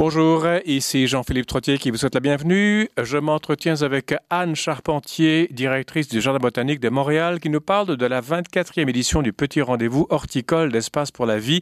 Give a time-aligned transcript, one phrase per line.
[0.00, 2.88] Bonjour, ici Jean-Philippe Trottier qui vous souhaite la bienvenue.
[3.02, 8.06] Je m'entretiens avec Anne Charpentier, directrice du Jardin botanique de Montréal, qui nous parle de
[8.06, 11.60] la 24e édition du Petit Rendez-vous horticole d'Espace pour la vie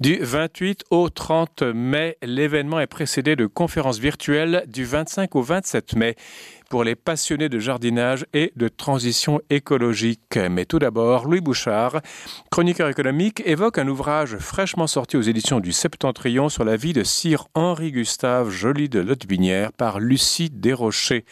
[0.00, 2.16] du 28 au 30 mai.
[2.22, 6.16] L'événement est précédé de conférences virtuelles du 25 au 27 mai
[6.70, 10.38] pour les passionnés de jardinage et de transition écologique.
[10.50, 12.00] Mais tout d'abord, Louis Bouchard,
[12.50, 17.02] chroniqueur économique, évoque un ouvrage fraîchement sorti aux éditions du Septentrion sur la vie de
[17.02, 21.24] Sire Henri Gustave Joly de Lottevinière par Lucie Desrochers.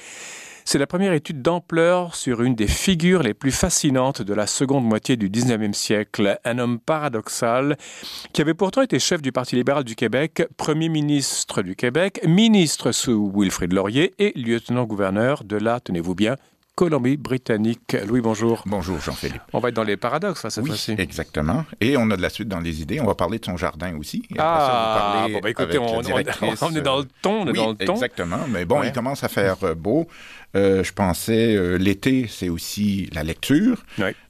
[0.70, 4.84] C'est la première étude d'ampleur sur une des figures les plus fascinantes de la seconde
[4.84, 7.78] moitié du 19e siècle, un homme paradoxal
[8.34, 12.92] qui avait pourtant été chef du Parti libéral du Québec, premier ministre du Québec, ministre
[12.92, 16.36] sous Wilfrid Laurier et lieutenant-gouverneur de la, tenez-vous bien,
[16.78, 17.96] Colombie-Britannique.
[18.06, 18.62] Louis, bonjour.
[18.64, 19.42] Bonjour, Jean-Philippe.
[19.52, 20.95] On va être dans les paradoxes, cette oui, fois-ci.
[20.96, 21.64] exactement.
[21.80, 23.00] Et on a de la suite dans les idées.
[23.00, 24.23] On va parler de son jardin aussi.
[24.30, 27.50] Et ah, ça, bon, bah, écoutez, on, on, on, est dans le ton, on est
[27.50, 27.95] oui, dans le ton.
[27.95, 28.38] exactement.
[28.48, 28.87] Mais bon, ouais.
[28.87, 30.06] il commence à faire euh, beau.
[30.57, 33.85] Euh, je pensais, euh, l'été, c'est aussi la lecture.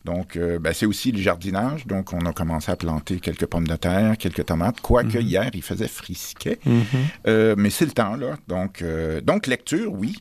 [0.05, 1.87] Donc, euh, ben, c'est aussi le jardinage.
[1.87, 4.81] Donc, on a commencé à planter quelques pommes de terre, quelques tomates.
[4.81, 5.15] Quoique Mhm.
[5.15, 5.29] mm -hmm.
[5.29, 6.59] hier, il faisait frisquet.
[6.65, 7.55] Mm -hmm.
[7.57, 8.37] mais c'est le temps, là.
[8.49, 8.83] Donc,
[9.23, 10.13] donc lecture, oui.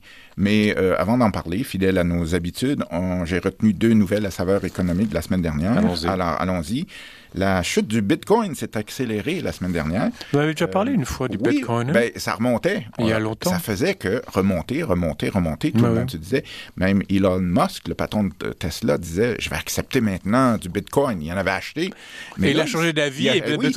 [0.45, 2.83] Mais avant d'en parler, fidèle à nos habitudes,
[3.25, 5.77] j'ai retenu deux nouvelles à saveur économique de la semaine dernière.
[5.77, 6.07] Allons-y.
[6.07, 6.85] Alors, allons-y.
[7.35, 10.09] La chute du Bitcoin s'est accélérée la semaine dernière.
[10.31, 11.89] Vous avez déjà parlé une fois du oui, Bitcoin.
[11.89, 11.93] Hein?
[11.93, 12.87] Ben, ça remontait.
[12.99, 13.51] Il y a longtemps.
[13.51, 15.71] Ça faisait que remonter, remonter, remonter.
[15.71, 16.43] Tout Ben se disait.
[16.75, 21.21] Même Elon Musk, le patron de Tesla, disait Je vais accepter maintenant du Bitcoin.
[21.21, 21.91] Il en avait acheté.
[22.37, 23.27] Mais et il a changé d'avis.
[23.27, 23.73] Et oui.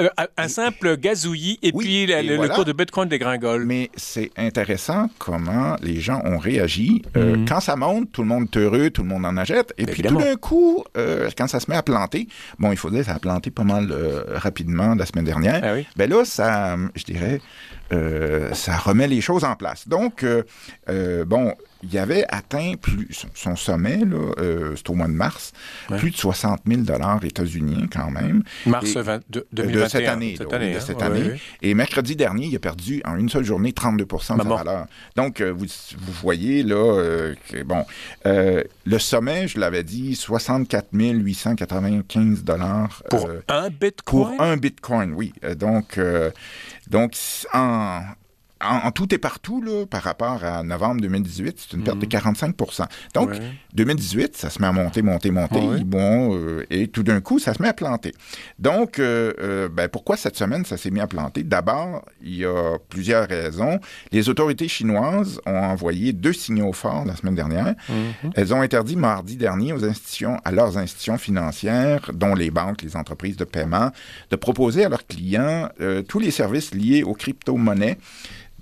[0.00, 1.58] Euh, un simple gazouillis.
[1.62, 2.50] Et oui, puis et le, voilà.
[2.50, 3.64] le cours de Bitcoin dégringole.
[3.64, 7.02] Mais c'est intéressant comment les gens ont réagi.
[7.16, 7.44] Euh, mm.
[7.46, 9.72] Quand ça monte, tout le monde est heureux, tout le monde en achète.
[9.78, 10.20] Et Mais puis évidemment.
[10.20, 13.14] tout d'un coup, euh, quand ça se met à planter, bon, il faut dire, ça
[13.14, 15.60] a planté pas mal euh, rapidement la semaine dernière.
[15.62, 15.86] Ah oui?
[15.96, 17.40] Ben là, ça, je dirais,
[18.52, 19.88] ça remet les choses en place.
[19.88, 21.54] Donc, euh, bon,
[21.90, 25.52] il avait atteint plus son sommet, là, euh, c'est au mois de mars,
[25.90, 25.98] ouais.
[25.98, 28.42] plus de 60 000 dollars états-uniens quand même.
[28.66, 30.34] Mars et, 20, de, 2021, de cette année.
[30.36, 30.80] Cette là, année, de hein?
[30.80, 31.40] cette ouais, année.
[31.62, 34.56] Et mercredi dernier, il a perdu en une seule journée 32% de sa Maman.
[34.56, 34.86] valeur.
[35.16, 35.66] Donc, euh, vous,
[35.98, 37.84] vous, voyez là, euh, que, bon,
[38.24, 43.02] le sommet, je l'avais dit, 64 895 dollars.
[43.10, 44.36] Pour un bitcoin?
[44.36, 45.32] Pour un bitcoin, oui.
[45.58, 45.98] Donc,
[46.88, 47.14] donc
[47.52, 48.02] en
[48.60, 52.04] en, en, tout et partout, là, par rapport à novembre 2018, c'est une perte Mhm.
[52.04, 52.06] mmh.
[52.06, 53.40] de 45% Donc, ouais.
[53.74, 55.60] 2018, ça se met à monter, monter, monter.
[55.62, 55.84] Ah ouais.
[55.84, 58.12] Bon, euh, et tout d'un coup, ça se met à planter.
[58.58, 61.42] Donc, euh, ben, pourquoi cette semaine, ça s'est mis à planter?
[61.42, 63.80] D'abord, il y a plusieurs raisons.
[64.12, 67.74] Les autorités chinoises ont envoyé deux signaux forts la semaine dernière.
[67.88, 68.30] Mmh.
[68.34, 72.96] Elles ont interdit mardi dernier aux institutions, à leurs institutions financières, dont les banques, les
[72.96, 73.90] entreprises de paiement,
[74.30, 77.98] de proposer à leurs clients euh, tous les services liés aux crypto-monnaies.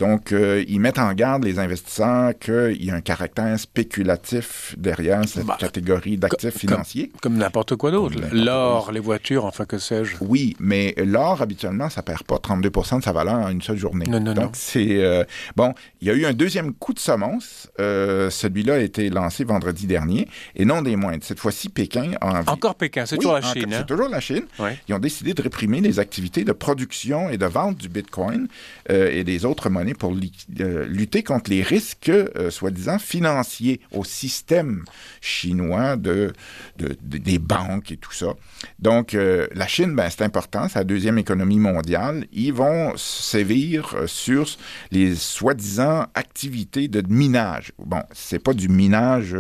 [0.03, 5.23] Donc, euh, ils mettent en garde les investisseurs qu'il y a un caractère spéculatif derrière
[5.29, 7.11] cette bah, catégorie d'actifs financiers.
[7.11, 8.17] Comme, comme n'importe quoi d'autre.
[8.33, 10.17] L'or, les voitures, enfin, que sais-je.
[10.21, 14.07] Oui, mais l'or, habituellement, ça perd pas 32% de sa valeur en une seule journée.
[14.09, 15.05] Non, non, Donc, c'est...
[15.05, 15.23] Euh,
[15.55, 17.71] bon, il y a eu un deuxième coup de semonce.
[17.79, 20.27] Euh, Celui-là a été lancé vendredi dernier,
[20.57, 21.23] et non des moindres.
[21.23, 22.49] Cette fois-ci, Pékin a envie...
[22.49, 23.67] Encore Pékin, c'est oui, toujours la Chine.
[23.71, 23.85] C'est hein?
[23.85, 24.47] toujours la Chine.
[24.59, 24.77] Ouais.
[24.89, 28.49] Ils ont décidé de réprimer les activités de production et de vente du Bitcoin
[28.89, 34.85] et des autres monnaies pour euh, lutter contre les risques, euh, soi-disant, financiers au système
[35.21, 36.33] chinois de,
[36.79, 38.35] de, de, des banques et tout ça.
[38.79, 42.27] Donc, euh, la Chine, ben, c'est important, c'est la deuxième économie mondiale.
[42.33, 44.47] Ils vont sévir sur
[44.91, 47.73] les soi-disant activités de minage.
[47.79, 49.37] Bon, c'est pas du minage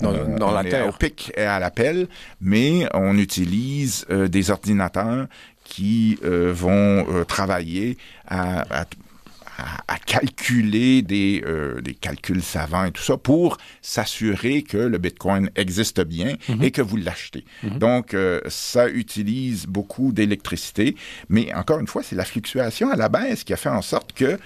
[0.00, 0.88] dans, on, dans on la terre.
[0.88, 2.08] au pic et à l'appel,
[2.40, 5.26] mais on utilise euh, des ordinateurs
[5.64, 8.84] qui euh, vont euh, travailler à, à
[9.58, 14.98] à, à, calculer des, euh, des, calculs savants et tout ça pour s'assurer que le
[14.98, 16.64] Bitcoin existe bien mm -hmm.
[16.64, 17.44] et que vous l'achetez.
[17.62, 17.78] Mm -hmm.
[17.78, 20.94] Donc, euh, ça utilise beaucoup d'électricité,
[21.28, 24.12] mais encore une fois, c'est la fluctuation à la baisse qui a fait en sorte
[24.12, 24.38] que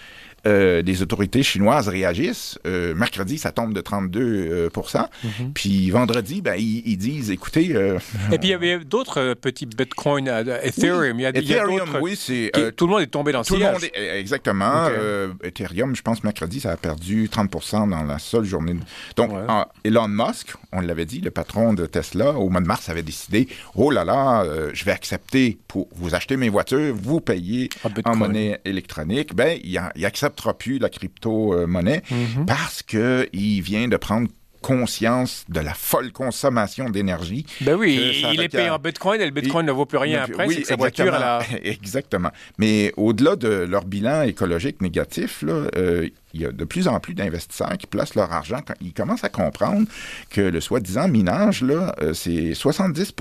[0.47, 2.59] euh, les autorités chinoises réagissent.
[2.67, 5.53] Euh, mercredi, ça tombe de 32 euh, mm -hmm.
[5.55, 7.75] Puis vendredi, ben, ils, ils, disent, écoutez...
[7.75, 7.99] euh,
[8.33, 10.29] Et puis, il y avait d'autres euh, petits bitcoins,
[10.63, 11.17] Ethereum.
[11.17, 12.51] Oui, il y a, Ethereum, il y a oui, c'est...
[12.57, 14.87] euh, tout le monde est tombé dans tout le monde est, Exactement.
[14.87, 15.49] Okay.
[15.49, 18.77] Ethereum, je pense, mercredi, ça a perdu 30% dans la seule journée.
[19.17, 19.47] Donc, ouais.
[19.85, 23.49] Elon Musk, on l'avait dit, le patron de Tesla, au mois de mars, avait décidé,
[23.75, 27.69] oh là là, euh, je vais accepter pour vous acheter mes voitures, vous payez
[28.05, 29.35] en monnaie électronique.
[29.35, 32.45] Ben, il, a, il accepte plus la crypto-monnaie mm -hmm.
[32.47, 34.29] parce qu'il vient de prendre
[34.61, 37.47] conscience de la folle consommation d'énergie.
[37.63, 40.47] Ben oui, il est payé en bitcoin et le bitcoin ne vaut plus rien après.
[40.47, 41.15] Oui, sa voiture,
[41.63, 42.31] Exactement.
[42.59, 47.01] Mais au-delà de leur bilan écologique négatif, là, euh, il y a de plus en
[47.01, 48.61] plus d'investisseurs qui placent leur argent.
[48.81, 49.87] Ils commencent à comprendre
[50.31, 53.15] que le soi-disant minage, là, euh, c'est 70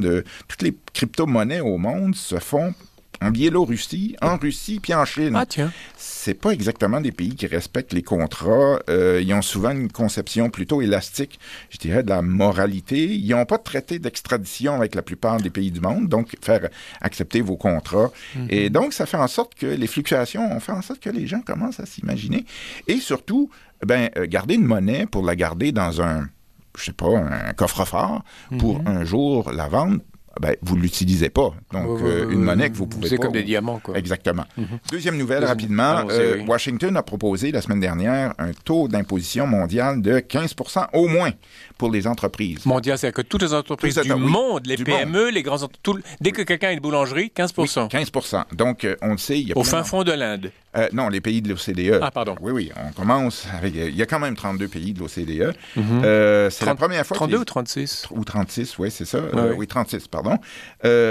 [0.00, 2.74] de toutes les crypto-monnaies au monde se font
[3.22, 5.34] en Biélorussie, en Russie, puis en Chine.
[5.34, 5.72] Ah, tiens.
[5.96, 8.78] C'est pas exactement des pays qui respectent les contrats.
[8.90, 11.38] Euh, ils ont souvent une conception plutôt élastique,
[11.70, 13.14] je dirais, de la moralité.
[13.14, 16.68] Ils n'ont pas de traité d'extradition avec la plupart des pays du monde, donc faire
[17.00, 18.10] accepter vos contrats.
[18.34, 18.46] Mhm.
[18.50, 21.26] Et donc, ça fait en sorte que les fluctuations ont fait en sorte que les
[21.26, 22.44] gens commencent à s'imaginer.
[22.86, 23.50] Et surtout,
[23.84, 26.28] ben, euh, garder une monnaie pour la garder dans un
[26.76, 28.22] je sais pas, un coffre-fort
[28.58, 28.86] pour mhm.
[28.86, 30.00] un jour la vendre,
[30.40, 31.52] ben, vous ne l'utilisez pas.
[31.72, 33.96] Donc, euh, une monnaie que vous pouvez C'est comme des diamants, quoi.
[33.96, 34.44] Exactement.
[34.56, 34.66] Mhm.
[34.90, 36.04] Deuxième nouvelle, rapidement.
[36.10, 41.30] Euh, Washington a proposé la semaine dernière un taux d'imposition mondial de 15% au moins
[41.78, 42.64] pour les entreprises.
[42.66, 46.42] Mondial, c'est-à-dire que toutes les entreprises du monde, les PME, les grands tout, dès que
[46.42, 47.52] quelqu'un a une boulangerie, 15
[47.90, 48.10] 15
[48.52, 50.50] Donc, euh, on le sait, il y a Au fin fond de l'Inde.
[50.76, 52.00] Euh, non, les pays de l'OCDE.
[52.02, 52.36] Ah, pardon.
[52.40, 53.74] Oui, oui, on commence avec...
[53.74, 55.54] Il y a quand même 32 pays de l'OCDE.
[55.78, 57.16] Euh, c'est la première fois...
[57.16, 58.08] 32 ou 36?
[58.10, 59.18] Ou 36, oui, c'est ça.
[59.18, 60.38] Euh, oui, 36, pardon.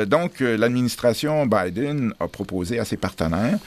[0.06, 3.58] donc, l'administration Biden a proposé à ses partenaires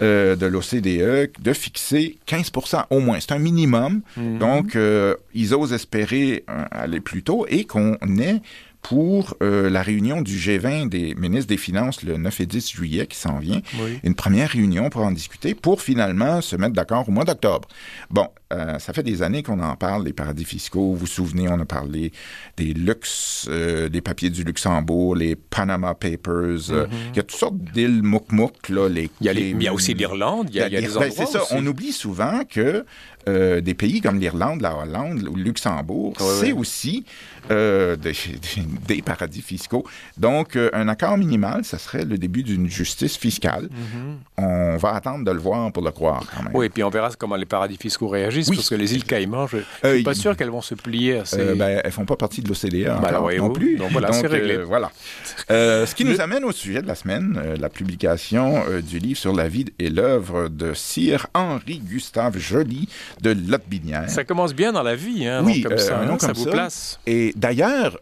[0.00, 3.20] euh, de l'OCDE de fixer 15% au moins.
[3.20, 4.00] C'est un minimum.
[4.16, 4.38] Mhm.
[4.38, 8.40] Donc, euh, ils osent espérer euh, aller plus tôt et qu'on ait
[8.82, 13.16] pour la réunion du G20 des ministres des Finances le 9 et 10 juillet qui
[13.16, 13.60] s'en vient,
[14.02, 17.68] une première réunion pour en discuter, pour finalement se mettre d'accord au mois d'octobre.
[18.10, 20.92] Bon, euh, ça fait des années qu'on en parle, des paradis fiscaux.
[20.92, 22.12] Vous vous souvenez, on a parlé
[22.56, 26.70] des luxe, euh, des papiers du Luxembourg, les Panama Papers.
[26.70, 26.92] Euh, mhm.
[27.12, 28.68] Il y a toutes sortes d'îles mouk-mouk.
[28.68, 30.48] Là, les, il, y a il y a aussi l'Irlande.
[30.50, 31.42] Il y a, des ben, C'est ça.
[31.52, 32.84] On oublie souvent que
[33.26, 37.04] des pays comme l'Irlande, la Hollande, le Luxembourg, c'est aussi
[37.48, 39.84] des, paradis fiscaux.
[40.16, 43.68] Donc, un accord minimal, ça serait le début d'une justice fiscale.
[43.70, 44.18] Mhm.
[44.38, 46.52] On va attendre de le voir pour le croire quand même.
[46.54, 49.46] Oui, et puis on verra comment les paradis fiscaux réagissent parce que les îles Caïmans,
[49.46, 51.40] je ne suis euh, pas sûr qu'elles vont se plier à ces...
[51.40, 53.76] Euh, ben, elles font pas partie de l'OCDE bah, non plus.
[53.76, 54.56] Donc voilà, c'est réglé.
[54.56, 54.90] Euh, voilà.
[55.48, 59.48] ce qui nous amène au sujet de la semaine, la publication du livre sur la
[59.48, 62.88] vie et l'œuvre de Sir Henri Gustave Joly
[63.20, 64.08] de Lotbinière.
[64.08, 66.98] Ça commence bien dans la vie, hein, oui, comme ça, hein, ça vous place.
[67.06, 67.98] Et d'ailleurs,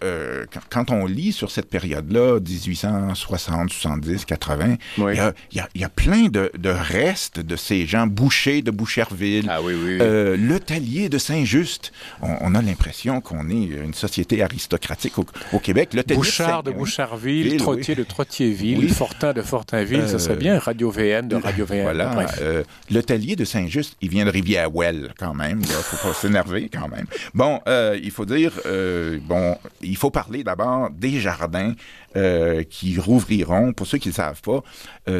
[0.70, 5.32] quand on lit sur cette période-là, 1860, 70, 80, il
[5.74, 9.46] y, a, plein de, restes de ces gens bouchés de Boucherville.
[9.48, 11.92] Ah oui, oui le talier de Saint-Just.
[12.22, 15.94] On, a l'impression qu'on est une société aristocratique au, Québec.
[15.94, 20.58] Le Bouchard de, Boucharville, Trottier de Trottierville, Fortin de Fortinville, ça serait euh, bien.
[20.58, 21.82] Radio VM de Radio VM.
[21.82, 22.26] Voilà.
[22.40, 24.30] Euh, le talier de Saint-Just, il vient de
[25.18, 25.60] Quand même.
[25.60, 27.06] Il faut pas s'énerver quand même.
[27.34, 28.52] Bon, euh, il faut dire,
[29.22, 31.74] bon, il faut parler d'abord des jardins
[32.70, 34.62] qui rouvriront, pour ceux qui ne le savent pas,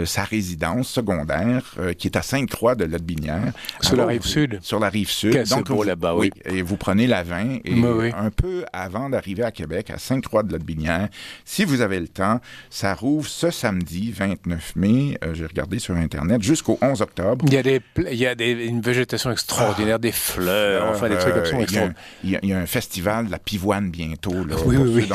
[0.05, 1.63] sa résidence secondaire
[1.99, 3.53] qui est à Sainte-Croix de Lotbinière.
[3.81, 4.59] Sur la rive sud.
[4.63, 5.49] Sur la rive sud.
[5.49, 6.31] Donc, vous, là-bas, oui.
[6.45, 10.53] Et vous prenez la 20 et un peu avant d'arriver à Québec, à Sainte-Croix de
[10.53, 11.09] Lotbinière,
[11.45, 12.41] si vous avez le temps,
[12.71, 17.45] ça rouvre ce samedi 29 mai, euh, j'ai regardé sur Internet, jusqu'au 11 octobre.
[17.49, 21.19] Il y a, des, il y a des, une végétation extraordinaire, des fleurs, enfin des
[21.19, 21.89] trucs comme ça.
[22.25, 25.09] Il y, a, un festival de la pivoine bientôt, là, oui, oui,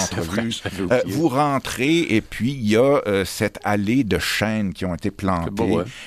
[0.91, 4.95] euh, vous rentrez et puis il y a euh, cette allée de chênes qui ont
[4.95, 5.51] été plantées.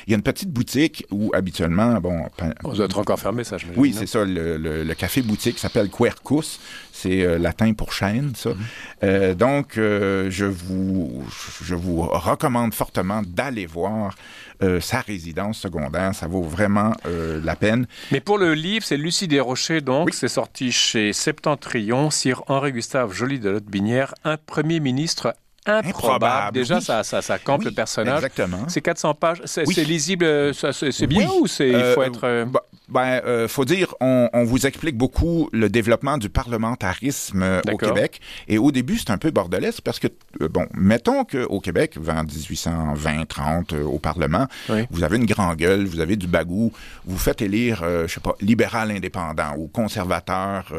[0.06, 2.26] Il y a une petite boutique où habituellement, bon...
[2.64, 4.24] On doit être encore fermé, ça, oui, c'est ça.
[4.24, 6.60] Le, café boutique s'appelle Quercus.
[6.92, 8.50] C'est euh, latin pour chêne, ça.
[8.50, 8.56] Mhm.
[9.04, 11.24] Euh, donc, je, vous,
[11.62, 14.16] je vous recommande fortement d'aller voir
[14.80, 16.14] sa résidence secondaire.
[16.14, 17.86] Ça vaut vraiment la peine.
[18.10, 20.12] Mais pour le livre, c'est Lucie Desrochers, donc.
[20.12, 25.34] C'est sorti chez Septentrion, Sire Henri-Gustave Joly de Lotte-Binière, un premier ministre
[25.68, 26.52] improbable.
[26.52, 28.16] Déjà, ça, ça, ça campe le personnage.
[28.16, 28.64] Exactement.
[28.68, 29.42] C'est 400 pages.
[29.44, 32.44] C'est lisible, c'est bien ou c'est il faut être.
[32.44, 37.60] Bah, ben, euh, faut dire, on, on, vous explique beaucoup le développement du parlementarisme euh,
[37.70, 38.20] au Québec.
[38.48, 40.08] Et au début, c'est un peu bordelesque parce que,
[40.40, 44.46] euh, bon, mettons qu'au Québec, vers 1820-30, euh, au Parlement,
[44.90, 46.72] vous avez une grande gueule, vous avez du bagou,
[47.04, 50.72] vous faites élire, je sais pas, libéral indépendant ou conservateur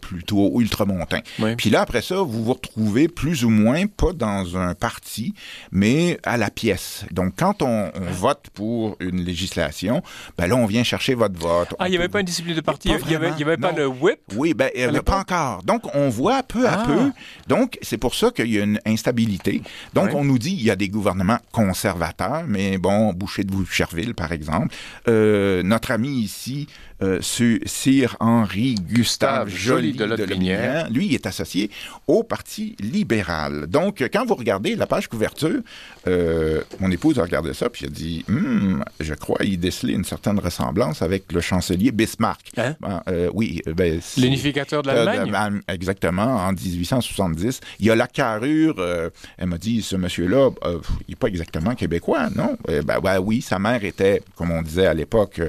[0.00, 1.20] plutôt ultramontain.
[1.56, 5.34] Puis là, après ça, vous vous retrouvez plus ou moins, pas dans un parti,
[5.72, 7.04] mais à la pièce.
[7.10, 10.02] Donc, quand on, on vote pour une législation,
[10.36, 11.74] ben là, on vient chercher votre vote vote.
[11.78, 12.88] Ah, il n'y avait pas une discipline de parti.
[12.88, 14.18] il n'y avait, avait pas le whip.
[14.36, 14.70] Oui, ben,
[15.04, 15.62] pas encore.
[15.62, 16.84] Donc, on voit peu à Ah.
[16.86, 17.10] peu.
[17.48, 19.62] Donc, c'est pour ça qu'il y a une instabilité.
[19.92, 24.14] Donc, on nous dit il y a des gouvernements conservateurs, mais bon, Boucher de Boucherville,
[24.14, 24.74] par exemple.
[25.08, 26.66] Euh, notre ami ici,
[27.02, 31.70] euh, Sir Henri Gustave Joly de Lotbinière, lui, il est associé
[32.06, 33.66] au Parti libéral.
[33.66, 35.60] Donc, quand vous regardez la page couverture,
[36.06, 39.94] euh, mon épouse a regardé ça, puis elle a dit, Hum, je crois y déceler
[39.94, 42.52] une certaine ressemblance avec le chancelier Bismarck.
[42.56, 42.74] Hein?
[42.80, 45.30] Ben, euh, oui, euh, ben, L'unificateur de euh, l'Allemagne.
[45.30, 47.60] d'Allemagne, exactement, en 1870.
[47.80, 51.28] Il y a la carrure, euh, elle m'a dit, ce monsieur-là, euh, il n'est pas
[51.28, 52.56] exactement québécois, non?
[52.68, 55.40] Euh, ben, ben oui, sa mère était, comme on disait à l'époque,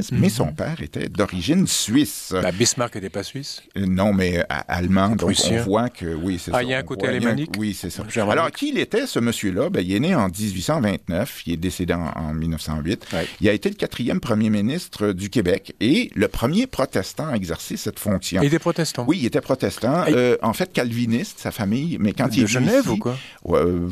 [0.00, 2.30] euh, mais son père était d'origine suisse.
[2.32, 3.62] Ben, Bismarck n'était pas suisse.
[3.76, 6.62] Euh, Non, mais euh, allemand, donc on voit que oui, c'est Ah, ça.
[6.62, 7.50] il y a un côté il alémanique?
[7.58, 8.04] Oui, c'est ça.
[8.30, 9.70] Alors, qui il était, ce monsieur-là?
[9.70, 13.06] Ben, il est né en 1829, il est décédé en, en 1908.
[13.12, 13.26] Ouais.
[13.40, 17.76] Il a été le quatrième premier ministre du Québec et le premier protestant à exercer
[17.76, 18.42] cette fonction.
[18.42, 19.04] Et des protestants.
[19.06, 20.06] Oui, il était protestant.
[20.06, 22.88] Et- Euh, en fait, calviniste, sa famille, mais quand il De est venu Genève ici-
[22.90, 23.16] ou quoi?
[23.48, 23.88] Euh,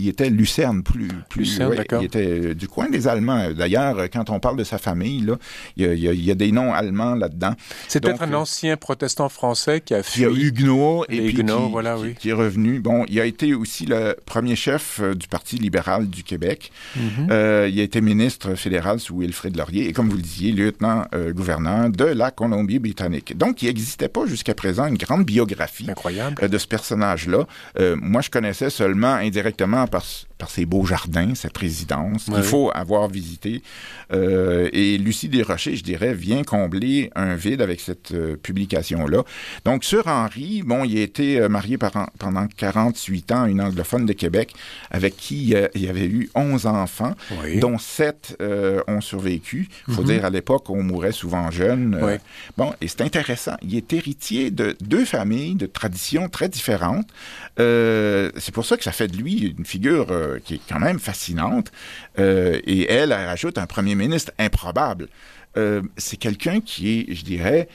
[0.00, 1.08] il était Lucerne, plus.
[1.28, 1.86] plus Lucerne, ouais.
[2.00, 3.50] Il était euh, du coin des Allemands.
[3.52, 5.36] D'ailleurs, euh, quand on parle de sa famille, là,
[5.76, 7.54] il y a, il y des noms allemands là-dedans.
[7.88, 10.42] C'est peut-être un euh, ancien protestant français qui a Il y a fui.
[10.46, 12.14] Huguenot, et puis Huguenots, qui, voilà, qui- oui.
[12.18, 12.80] qui est revenu.
[12.80, 16.70] Bon, il a été aussi le premier chef euh, du Parti libéral du Québec.
[16.96, 17.28] Mhm.
[17.30, 21.90] Euh, il a été ministre fédéral sous Wilfrid Laurier et, comme vous le disiez, lieutenant-gouverneur
[21.90, 23.36] de la Colombie-Britannique.
[23.36, 26.36] Donc, il n'existait pas jusqu'à présent une grande biographie Incroyable.
[26.42, 27.46] euh, de ce personnage-là.
[27.78, 30.04] Euh, moi, je connaissais seulement indirectement par,
[30.40, 33.62] par ses beaux jardins, sa présidence, qu'il faut avoir visité.
[34.12, 39.22] Euh, et Lucie Desrochers, je dirais, vient combler un vide avec cette euh, publication-là.
[39.64, 43.60] Donc, sur Henri, bon, il a été euh, marié par- pendant 48 ans à une
[43.60, 44.54] anglophone de Québec
[44.90, 47.60] avec qui il, avait eu 11 enfants, Oui.
[47.60, 49.68] dont 7 euh, ont survécu.
[49.88, 50.08] Il faut Mhm.
[50.08, 51.98] dire, à l'époque, on mourait souvent jeune.
[52.02, 52.14] Oui.
[52.56, 53.56] Bon, et c'est intéressant.
[53.62, 57.06] Il est héritier de deux familles de traditions très différentes.
[57.58, 60.98] C'est pour ça que ça fait de lui une figure euh, qui est quand même
[60.98, 61.70] fascinante.
[62.18, 65.08] Euh, et elle, elle rajoute un premier ministre improbable.
[65.56, 67.68] Euh, c'est quelqu'un qui est, je dirais,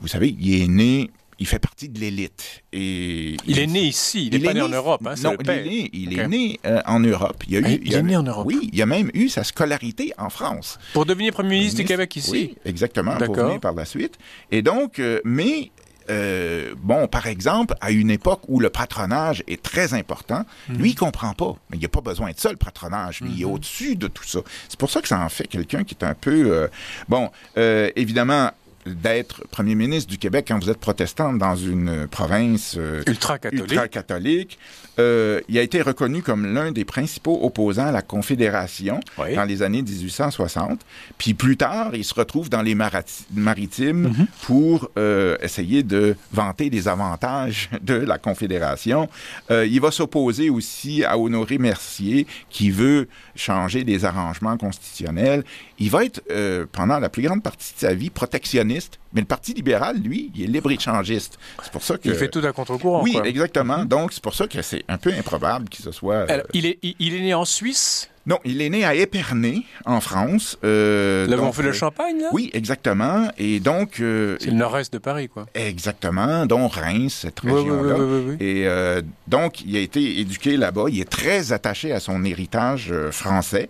[0.00, 2.62] vous savez, il est né, il fait partie de l'élite.
[2.72, 5.00] Et Il est né ici, il n'est pas né en Europe.
[5.06, 7.42] Hein, non, il est né, il est né euh, en Europe.
[7.48, 8.46] Il, a eu, Ah, il a- est né en Europe.
[8.46, 10.78] Oui, il a même eu sa scolarité en France.
[10.92, 12.30] Pour devenir Premier ministre du Québec ici.
[12.30, 13.46] Oui, exactement, pour D'accord.
[13.46, 14.18] venir par la suite.
[14.50, 15.70] Et donc, euh, mais,
[16.10, 20.76] euh, bon, par exemple, à une époque où le patronage est très important, Mhm.
[20.78, 21.54] lui, il comprend pas.
[21.70, 23.20] Mais il n'y a pas besoin de ça, le patronage.
[23.20, 23.52] Lui, il est Mhm.
[23.52, 24.40] au-dessus de tout ça.
[24.68, 26.50] C'est pour ça que ça en fait quelqu'un qui est un peu...
[26.52, 26.68] euh,
[27.08, 28.50] bon, euh, évidemment,
[28.86, 32.74] d'être premier ministre du Québec quand vous êtes protestant dans une province...
[32.78, 33.70] euh, Ultra-catholique.
[33.70, 34.58] ultra-catholique.
[34.98, 39.34] Euh, il a été reconnu comme l'un des principaux opposants à la Confédération Oui.
[39.34, 40.80] dans les années 1860.
[41.16, 44.26] Puis plus tard, il se retrouve dans les marati- maritimes Mhm.
[44.42, 49.08] pour euh, essayer de vanter les avantages de la Confédération.
[49.50, 55.44] Euh, il va s'opposer aussi à Honoré Mercier, qui veut changer les arrangements constitutionnels.
[55.78, 58.71] Il va être, euh, pendant la plus grande partie de sa vie, protectionniste.
[59.12, 61.38] Mais le Parti libéral, lui, il est libre-échangiste.
[61.62, 62.08] C'est pour ça que...
[62.08, 63.02] Il fait tout à contre-courant.
[63.02, 63.26] Oui, quoi.
[63.26, 63.84] exactement.
[63.84, 66.30] Donc, c'est pour ça que c'est un peu improbable qu'il se soit...
[66.30, 68.08] Alors, il, est, il, il est né en Suisse?
[68.24, 70.56] Non, il est né à Épernay, en France.
[70.64, 72.28] Euh, Là où on donc, fait le euh, champagne, là?
[72.32, 73.28] Oui, exactement.
[73.36, 73.98] Et donc...
[74.00, 75.46] euh, C'est le nord-est de Paris, quoi.
[75.54, 77.94] Exactement, dont Reims, cette Oui, oui, région-là.
[77.98, 78.46] oui, oui, oui.
[78.46, 80.84] Et euh, donc, il a été éduqué là-bas.
[80.88, 83.68] Il est très attaché à son héritage euh, français.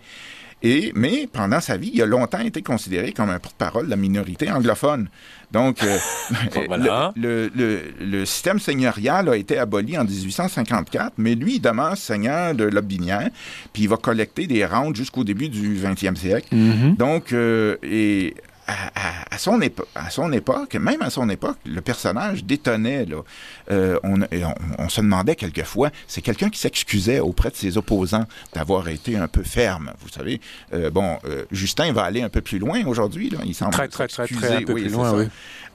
[0.62, 3.96] Et, mais pendant sa vie, il a longtemps été considéré comme un porte-parole de la
[3.96, 5.08] minorité anglophone.
[5.50, 5.98] Donc, euh,
[6.66, 7.12] Voilà.
[7.16, 11.96] le, le- le- le système seigneurial a été aboli en 1854, mais lui, il demeure
[11.96, 13.28] seigneur de Lobinière,
[13.72, 16.54] puis il va collecter des rentes jusqu'au début du 20e siècle.
[16.54, 16.94] Mhm.
[16.96, 18.34] Donc, euh, et
[18.66, 23.06] à, à- à son épo- à son époque, même à son époque, le personnage détonnait.
[23.06, 23.22] Là.
[23.70, 27.76] Euh, on, et on, on se demandait quelquefois, c'est quelqu'un qui s'excusait auprès de ses
[27.78, 29.92] opposants d'avoir été un peu ferme.
[30.00, 30.40] Vous savez,
[30.74, 33.30] Euh, bon, euh, Justin va aller un peu plus loin aujourd'hui.
[33.44, 35.28] Il semble Très, très, très, très, un peu Oui, plus loin, oui.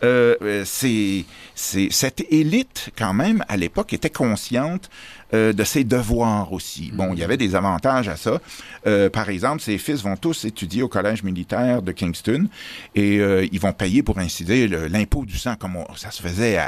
[0.03, 1.25] Euh, euh, c'est,
[1.55, 4.89] c'est, cette élite, quand même, à l'époque, était consciente
[5.33, 6.91] euh, de ses devoirs aussi.
[6.93, 8.39] Bon, il y avait des avantages à ça.
[8.85, 12.47] Euh, par exemple, ses fils vont tous étudier au collège militaire de Kingston
[12.95, 16.11] et euh, ils vont payer, pour ainsi dire, le- l'impôt du sang, comme on- ça
[16.11, 16.67] se faisait à-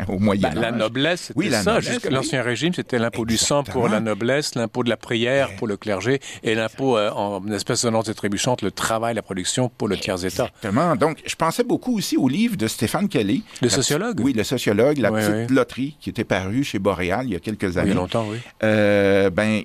[0.00, 0.62] à- au Moyen Ben, Âge.
[0.62, 1.74] la noblesse, c'était Oui, la ça.
[1.74, 2.10] noblesse, oui.
[2.10, 5.76] l'ancien régime, c'était l'impôt du sang pour la noblesse, l'impôt de la prière pour le
[5.76, 10.48] clergé et l'impôt en espèce de et trébuchante, le travail, la production pour le tiers-état.
[10.56, 10.96] Exactement.
[10.96, 13.42] Donc, je pensais beaucoup aussi au livre de Stéphane Kelly.
[13.60, 14.12] Le sociologue?
[14.16, 15.54] petite- Oui, le sociologue, La Oui, petite oui.
[15.54, 17.90] loterie, qui était paru chez Boréal il y a quelques Il y années.
[17.90, 18.38] a longtemps, oui.
[18.62, 19.62] Euh, ben,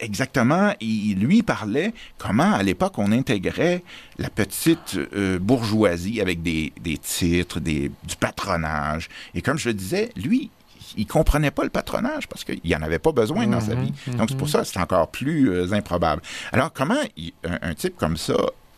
[0.00, 0.74] exactement.
[0.80, 3.82] Il, lui parlait comment, à l'époque, on intégrait
[4.18, 9.08] la petite euh, bourgeoisie avec des, des titres, des, du patronage.
[9.34, 10.50] Et comme je le disais, lui,
[10.96, 13.84] il comprenait pas le patronage parce qu'il n'y en avait pas besoin dans sa Mhm,
[13.84, 13.92] vie.
[14.16, 16.22] Donc, c'est pour ça que c'est encore plus euh, improbable.
[16.52, 18.34] Alors, comment il- un, un type comme ça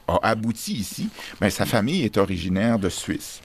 [0.09, 1.09] a abouti ici?
[1.41, 3.41] Ben, sa famille est originaire de Suisse.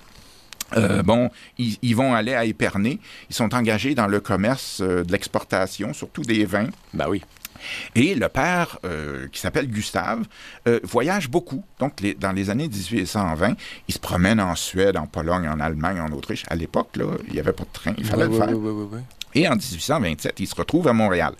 [0.78, 3.00] Euh, bon, ils, ils vont aller à Épernay.
[3.30, 6.70] Ils sont engagés dans le commerce euh, de l'exportation, surtout des vins.
[6.94, 7.22] Ben oui.
[7.94, 10.24] Et le père, euh, qui s'appelle Gustave,
[10.84, 11.64] voyage beaucoup.
[11.78, 13.54] Donc, les- dans les années 1820,
[13.88, 16.44] il se promène en Suède, en Pologne, en Allemagne, en Autriche.
[16.50, 18.48] À l'époque, là, il n'y avait pas de train, il fallait le faire.
[19.34, 21.34] Et en 1827, il se retrouve à Montréal.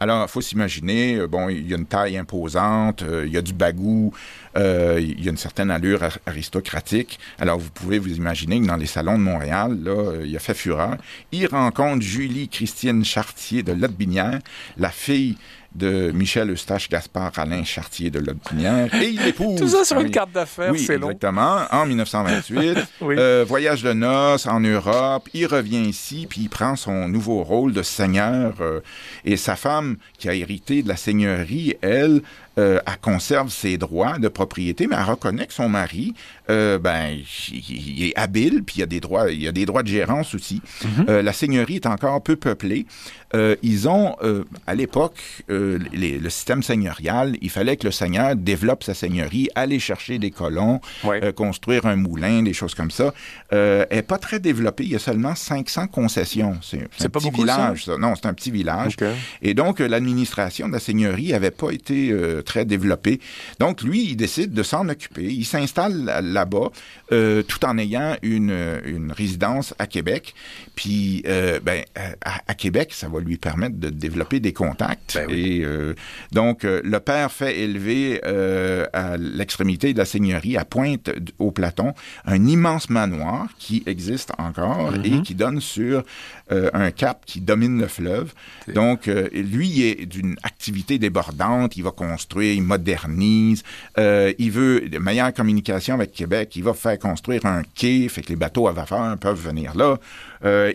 [0.00, 3.52] Alors, il faut s'imaginer, bon, il y a une taille imposante, il y a du
[3.54, 4.12] bagou,
[4.58, 7.18] euh, il y a une certaine allure ar- aristocratique.
[7.38, 10.40] Alors, vous pouvez vous imaginer que dans les salons de Montréal, là, euh, il a
[10.40, 10.96] fait fureur.
[11.32, 14.38] Il rencontre Julie Christiane Chartier de Lotbinière,
[14.76, 15.36] la fille
[15.74, 19.60] de Michel Eustache Gaspard Alain Chartier de Lotbinière, et il l'épouse.
[19.60, 21.10] Tout ça sur une carte d'affaires, oui, c'est long.
[21.10, 21.58] exactement.
[21.70, 23.14] En 1928, Oui.
[23.18, 25.28] euh, voyage de noces en Europe.
[25.34, 28.54] Il revient ici, puis il prend son nouveau rôle de seigneur.
[28.60, 28.80] euh,
[29.26, 32.22] et sa femme, qui a hérité de la seigneurie, elle,
[32.58, 36.14] euh, elle conserve ses droits de propriété, mais elle reconnaît que son mari,
[36.50, 37.16] euh, ben,
[37.52, 39.88] il, est habile, puis il y a des droits, il y a des droits de
[39.88, 40.60] gérance aussi.
[41.08, 42.86] Euh, la seigneurie est encore peu peuplée.
[43.34, 45.18] Euh, ils ont, euh, à l'époque,
[45.50, 50.18] euh, les- le système seigneurial, il fallait que le seigneur développe sa seigneurie, aller chercher
[50.18, 51.32] des colons, Ouais.
[51.34, 53.12] construire un moulin, des choses comme ça.
[53.52, 54.84] Euh, elle n'est pas très développée.
[54.84, 56.56] Il y a seulement 500 concessions.
[56.62, 57.98] C'est un pas petit beaucoup, village, ça.
[57.98, 58.96] Non, c'est un petit village.
[59.42, 62.14] Et donc, l'administration de la seigneurie n'avait pas été
[62.46, 63.20] très développée.
[63.58, 65.24] Donc, lui, il décide de s'en occuper.
[65.24, 66.70] Il s'installe là- là-bas,
[67.10, 68.56] tout en ayant une,
[68.86, 70.34] une résidence à Québec.
[70.74, 71.22] Puis,
[71.62, 71.82] ben,
[72.24, 75.14] à, à Québec, ça va lui permettre de développer des contacts.
[75.14, 75.58] Ben oui.
[75.58, 75.94] Et euh,
[76.32, 81.50] donc, euh, le père fait élever euh, à l'extrémité de la seigneurie, à Pointe au
[81.50, 81.94] Platon,
[82.24, 86.02] un immense manoir qui existe encore et qui donne sur
[86.50, 88.32] euh, un cap qui domine le fleuve.
[88.68, 91.76] Donc, euh, lui, il est d'une activité débordante.
[91.76, 93.62] Il va construire, il modernise.
[93.98, 96.56] euh, il veut de meilleures communications avec Québec.
[96.56, 99.98] Il va faire construire un quai, fait que les bateaux à vapeur peuvent venir là.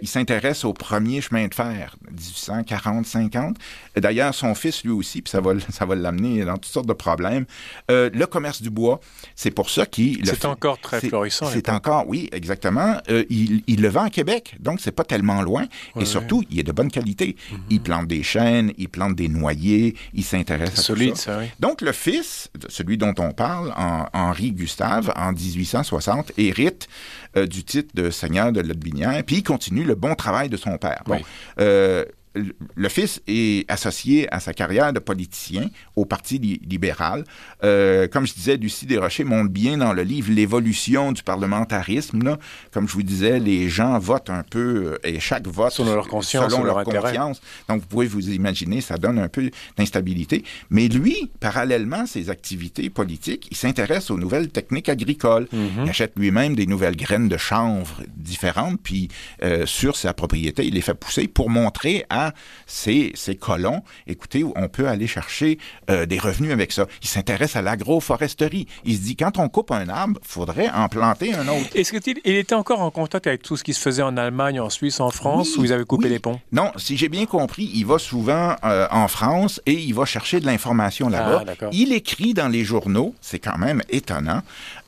[0.02, 3.56] Il s'intéresse au premier chemin de fer, 1840-50.
[3.96, 6.94] D'ailleurs, son fils, lui aussi, puis ça va, ça va l'amener dans toutes sortes de
[6.94, 7.46] problèmes.
[7.90, 9.00] Le commerce du bois,
[9.36, 10.26] c'est pour ça qu'il...
[10.26, 11.48] C'est encore très florissant.
[11.48, 11.76] C'est l'époque.
[11.76, 12.98] encore, oui, exactement.
[13.30, 15.63] Il, il le vend à Québec, donc c'est pas tellement loin.
[15.96, 17.36] Ouais, et surtout, il est de bonne qualité.
[17.70, 21.34] Il plante des chênes, il plante des noyers, il s'intéresse à tout Solide, ça.
[21.34, 21.46] ça, oui.
[21.60, 26.88] Donc, le fils, celui dont on parle, en- Henri Gustave, en 1860, hérite
[27.36, 30.78] euh, du titre de seigneur de Lotbinière, puis il continue le bon travail de son
[30.78, 31.02] père.
[31.06, 31.22] Bon, Oui.
[31.60, 37.24] euh, le- fils est associé à sa carrière de politicien au Parti li- libéral.
[37.64, 42.24] Euh, comme je disais, Lucie Desrochers montre bien dans le livre l'évolution du parlementarisme.
[42.24, 42.38] Là.
[42.72, 46.08] Comme je vous disais, les gens votent un peu, euh, et chaque vote Selon leur
[46.08, 47.42] conscience, selon leur leur conscience.
[47.70, 50.44] Donc, vous pouvez vous imaginer, ça donne un peu d'instabilité.
[50.70, 55.48] Mais lui, parallèlement à ses activités politiques, il s'intéresse aux nouvelles techniques agricoles.
[55.52, 55.84] Mhm.
[55.86, 59.10] Il achète lui-même des nouvelles graines de chanvre différentes, puis
[59.44, 62.23] euh, sur sa propriété, il les fait pousser pour montrer à
[62.68, 65.58] ses colons, écoutez, on peut aller chercher
[65.90, 66.86] euh, des revenus avec ça.
[67.02, 68.68] Il s'intéresse à l'agroforesterie.
[68.86, 71.70] Il se dit, quand on coupe un arbre, faudrait en planter un autre.
[71.76, 74.60] Est-ce qu'il il était encore en contact avec tout ce qui se faisait en Allemagne,
[74.60, 76.12] en Suisse, en France, Oui, où ils avaient coupé oui.
[76.12, 76.40] les ponts?
[76.52, 80.40] Non, si j'ai bien compris, il va souvent euh, en France et il va chercher
[80.40, 81.40] de l'information là-bas.
[81.42, 81.70] Ah, d'accord.
[81.74, 84.42] il écrit dans les journaux, c'est quand même étonnant.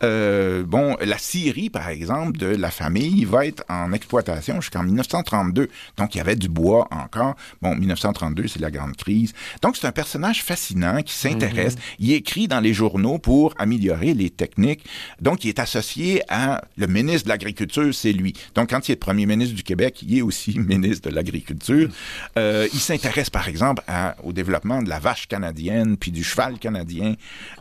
[0.04, 5.70] Euh, bon, la scierie, par exemple, de la famille va être en exploitation jusqu'en 1932.
[5.98, 7.25] Donc, il y avait du bois encore.
[7.62, 9.34] Bon, 1932, c'est la grande crise.
[9.62, 11.76] Donc, c'est un personnage fascinant qui s'intéresse.
[12.00, 14.84] Il écrit dans les journaux pour améliorer les techniques.
[15.22, 18.34] Donc, il est associé à le ministre de l'Agriculture, c'est lui.
[18.56, 21.90] Donc, quand il est premier ministre du Québec, il est aussi ministre de l'Agriculture.
[22.38, 26.60] Euh, il s'intéresse, par exemple, à- au développement de la vache canadienne puis du cheval
[26.60, 27.16] canadien.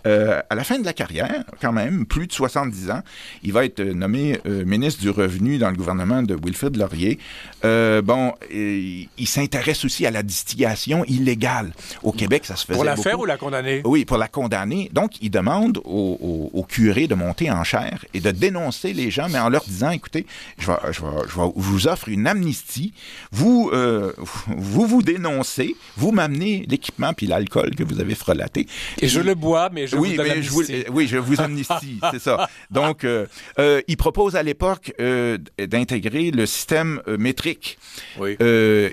[0.06, 3.02] Euh, à la fin de la carrière, quand même, plus de 70 ans,
[3.42, 7.18] il va être nommé euh, ministre du Revenu dans le gouvernement de Wilfrid Laurier.
[7.62, 9.53] Bon, il s'intéresse
[9.84, 11.72] aussi à la distillation illégale.
[12.02, 13.82] Au Québec, ça se faisait Pour la faire ou la condamner?
[13.84, 14.90] Oui, pour la condamner.
[14.92, 19.10] Donc, il demande au, au- au curé de monter en chair et de dénoncer les
[19.10, 20.26] gens, mais en leur disant, écoutez,
[20.58, 22.92] je, vais, je, vais- je vais- je vous offre une amnistie.
[23.32, 24.12] Vous, euh,
[24.46, 28.66] vous vous dénoncez, vous m'amenez l'équipement puis l'alcool que vous avez frelaté.
[29.00, 30.62] Et je le bois, mais je oui, vous donne mais je vous,
[30.92, 32.48] oui, je vous amnistie, c'est ça.
[32.70, 33.26] Donc, euh,
[33.58, 37.78] euh, il propose à l'époque euh, d'intégrer le système euh, métrique.
[38.18, 38.36] Oui.
[38.40, 38.90] Euh,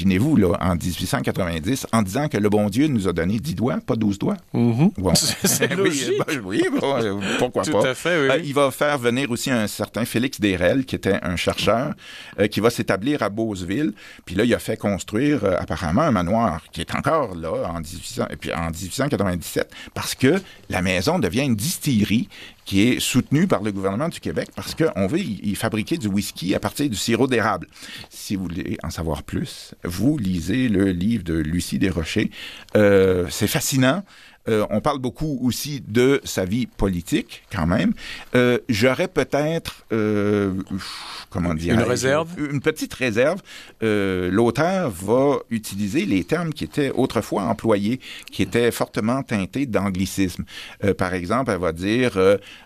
[0.00, 3.78] imaginez-vous, là, en 1890, en disant que le bon Dieu nous a donné 10 doigts,
[3.84, 4.36] pas 12 doigts?
[4.52, 4.90] Mhm.
[4.98, 5.12] Bon.
[5.14, 6.12] C'est logique.
[6.26, 7.88] ben, oui, bon, euh, pourquoi Tout pas.
[7.90, 8.28] à fait, oui.
[8.30, 11.94] Euh, il va faire venir aussi un certain Félix Desrel, qui était un chercheur,
[12.38, 13.92] euh, qui va s'établir à Beauceville.
[14.24, 17.80] Puis là, il a fait construire euh, apparemment un manoir qui est encore là en,
[17.80, 22.28] 1800, et puis en 1897, parce que la maison devient une distillerie
[22.64, 26.08] qui est soutenue par le gouvernement du Québec parce qu'on veut y, y fabriquer du
[26.08, 27.66] whisky à partir du sirop d'érable.
[28.10, 32.30] Si vous voulez en savoir plus, vous lisez le livre de Lucie Desrochers.
[32.76, 34.04] Euh, c'est fascinant.
[34.48, 37.92] Euh, on parle beaucoup aussi de sa vie politique, quand même.
[38.34, 40.54] Euh, J'aurais peut-être, euh,
[41.28, 42.30] comment dire, Une réserve?
[42.38, 43.40] Une petite réserve.
[43.80, 48.00] L'auteur va utiliser les termes qui étaient autrefois employés,
[48.30, 50.44] qui étaient fortement teintés d'anglicisme.
[50.96, 52.18] Par exemple, elle va dire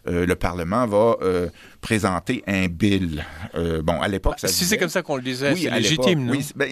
[0.06, 1.48] le Parlement va euh,
[1.85, 3.23] présenter un bill.
[3.55, 6.25] Euh, bon, à l'époque, ça Si c'est comme ça qu'on le disait, oui, c'est légitime,
[6.25, 6.33] non?
[6.33, 6.70] Oui, ben,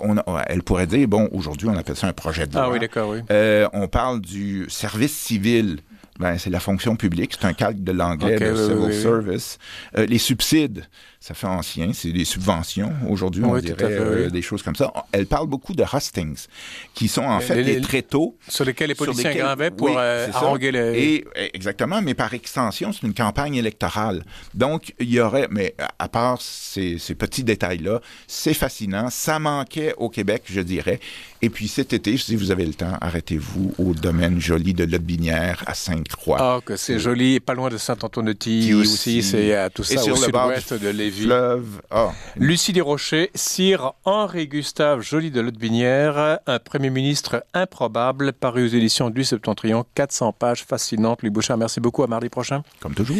[0.00, 2.64] on a- elle pourrait dire, bon, aujourd'hui, on appelle ça un projet de loi.
[2.66, 3.20] Ah oui, d'accord, oui.
[3.30, 5.78] Euh, on parle du service civil.
[6.18, 7.34] Ben, c'est la fonction publique.
[7.40, 9.00] C'est un calque de l'anglais, oui, civil oui, oui.
[9.00, 9.58] service.
[9.96, 10.86] Euh, les subsides,
[11.22, 11.92] ça fait ancien.
[11.92, 12.92] C'est des subventions.
[13.08, 14.92] Aujourd'hui, on Oui, à dirait euh, des choses comme ça.
[15.12, 16.46] Elle parle beaucoup de hustings,
[16.94, 18.36] qui sont en Les- fait les- des tréteaux.
[18.48, 20.26] Sur lesquels les policiers lesquels- pour oui, euh,
[20.58, 20.68] les...
[21.00, 24.24] Et, euh, exactement, mais par extension, c'est une campagne électorale.
[24.52, 29.08] Donc, il y aurait, mais à- à part ces, ces petits détails-là, c'est fascinant.
[29.08, 30.98] Ça manquait au Québec, je dirais.
[31.40, 35.62] Et puis cet été, si vous avez le temps, arrêtez-vous au domaine joli de Lotbinière
[35.66, 36.38] à Sainte-Croix.
[36.40, 39.22] Ah, que c'est joli, pas loin de Saint-Antoine-de-Tilly Qui aussi, aussi.
[39.22, 41.11] c'est euh, tout Et ça sur au le sud-ouest de Lévis.
[41.12, 41.82] Fleuve.
[41.90, 49.10] Ah, Lucie Desrochers, Sire Henri-Gustave Joly de Lotbinière, un Premier ministre improbable, paru aux éditions
[49.10, 51.22] du Septentrion, 400 pages fascinantes.
[51.22, 52.62] Louis Bouchard, merci beaucoup, à mardi prochain.
[52.80, 53.16] comme toujours.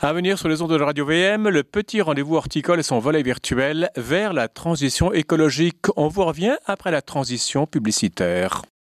[0.00, 3.22] À venir sur les ondes de Radio VM, le petit rendez-vous horticole et son volet
[3.22, 5.86] virtuel vers la transition écologique.
[5.96, 8.62] On vous revient après la transition publicitaire.